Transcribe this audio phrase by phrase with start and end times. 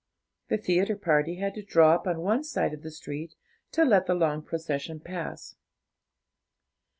[0.47, 3.35] The theatre party had to draw up on one side of the street
[3.73, 5.55] to let the long procession pass.